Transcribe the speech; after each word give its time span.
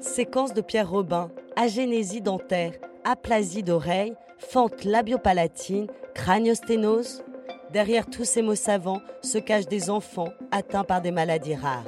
Séquence 0.00 0.52
de 0.52 0.60
Pierre 0.60 0.90
Robin, 0.90 1.30
agénésie 1.56 2.20
dentaire, 2.20 2.72
aplasie 3.04 3.62
d'oreille, 3.62 4.14
fente 4.38 4.84
labiopalatine, 4.84 5.86
craniosténose. 6.14 7.24
Derrière 7.72 8.06
tous 8.06 8.24
ces 8.24 8.42
mots 8.42 8.54
savants 8.54 9.00
se 9.22 9.38
cachent 9.38 9.68
des 9.68 9.90
enfants 9.90 10.28
atteints 10.50 10.84
par 10.84 11.00
des 11.00 11.10
maladies 11.10 11.54
rares. 11.54 11.84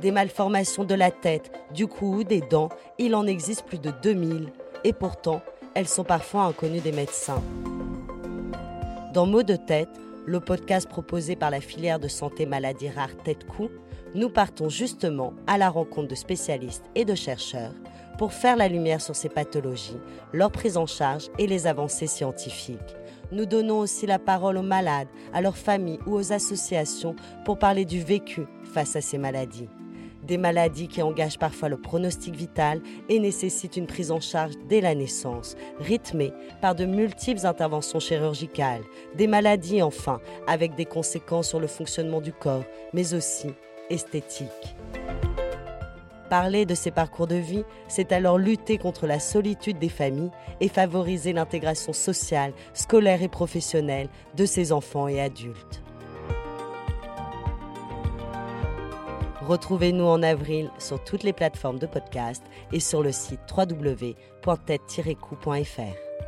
Des 0.00 0.10
malformations 0.10 0.84
de 0.84 0.94
la 0.94 1.10
tête, 1.10 1.50
du 1.74 1.86
cou 1.86 2.18
ou 2.18 2.24
des 2.24 2.40
dents, 2.40 2.70
il 2.98 3.14
en 3.14 3.26
existe 3.26 3.64
plus 3.64 3.78
de 3.78 3.92
2000 4.02 4.52
et 4.84 4.92
pourtant, 4.92 5.42
elles 5.74 5.88
sont 5.88 6.04
parfois 6.04 6.42
inconnues 6.42 6.80
des 6.80 6.92
médecins. 6.92 7.42
Dans 9.12 9.26
Mots 9.26 9.42
de 9.42 9.56
tête, 9.56 9.90
le 10.26 10.40
podcast 10.40 10.88
proposé 10.88 11.36
par 11.36 11.50
la 11.50 11.60
filière 11.60 11.98
de 11.98 12.08
santé 12.08 12.46
maladies 12.46 12.90
rares 12.90 13.16
Tête-Cou, 13.24 13.70
nous 14.14 14.28
partons 14.28 14.68
justement 14.68 15.32
à 15.46 15.58
la 15.58 15.70
rencontre 15.70 16.08
de 16.08 16.14
spécialistes 16.14 16.84
et 16.94 17.04
de 17.04 17.14
chercheurs 17.14 17.72
pour 18.18 18.32
faire 18.32 18.56
la 18.56 18.68
lumière 18.68 19.00
sur 19.00 19.16
ces 19.16 19.28
pathologies, 19.28 19.98
leur 20.32 20.52
prise 20.52 20.76
en 20.76 20.86
charge 20.86 21.28
et 21.38 21.46
les 21.46 21.66
avancées 21.66 22.06
scientifiques. 22.06 22.78
Nous 23.32 23.46
donnons 23.46 23.78
aussi 23.78 24.06
la 24.06 24.18
parole 24.18 24.58
aux 24.58 24.62
malades, 24.62 25.08
à 25.32 25.40
leurs 25.40 25.56
familles 25.56 25.98
ou 26.06 26.14
aux 26.14 26.32
associations 26.32 27.16
pour 27.44 27.58
parler 27.58 27.86
du 27.86 28.00
vécu 28.00 28.46
face 28.74 28.94
à 28.94 29.00
ces 29.00 29.18
maladies. 29.18 29.68
Des 30.22 30.38
maladies 30.38 30.86
qui 30.86 31.02
engagent 31.02 31.38
parfois 31.38 31.68
le 31.68 31.76
pronostic 31.76 32.36
vital 32.36 32.80
et 33.08 33.18
nécessitent 33.18 33.76
une 33.76 33.88
prise 33.88 34.12
en 34.12 34.20
charge 34.20 34.52
dès 34.68 34.80
la 34.80 34.94
naissance, 34.94 35.56
rythmée 35.80 36.32
par 36.60 36.76
de 36.76 36.84
multiples 36.84 37.44
interventions 37.44 37.98
chirurgicales. 37.98 38.82
Des 39.16 39.26
maladies 39.26 39.82
enfin, 39.82 40.20
avec 40.46 40.76
des 40.76 40.84
conséquences 40.84 41.48
sur 41.48 41.58
le 41.58 41.66
fonctionnement 41.66 42.20
du 42.20 42.32
corps, 42.32 42.64
mais 42.92 43.14
aussi 43.14 43.48
esthétiques. 43.90 44.76
Parler 46.30 46.64
de 46.64 46.74
ces 46.74 46.90
parcours 46.90 47.26
de 47.26 47.34
vie, 47.34 47.64
c'est 47.88 48.12
alors 48.12 48.38
lutter 48.38 48.78
contre 48.78 49.06
la 49.06 49.18
solitude 49.18 49.78
des 49.78 49.90
familles 49.90 50.30
et 50.60 50.68
favoriser 50.68 51.34
l'intégration 51.34 51.92
sociale, 51.92 52.54
scolaire 52.72 53.22
et 53.22 53.28
professionnelle 53.28 54.08
de 54.34 54.46
ces 54.46 54.72
enfants 54.72 55.08
et 55.08 55.20
adultes. 55.20 55.82
Retrouvez-nous 59.46 60.04
en 60.04 60.22
avril 60.22 60.70
sur 60.78 61.02
toutes 61.02 61.24
les 61.24 61.32
plateformes 61.32 61.80
de 61.80 61.86
podcast 61.86 62.44
et 62.72 62.80
sur 62.80 63.02
le 63.02 63.10
site 63.10 63.40
www.tête-coup.fr. 63.56 66.21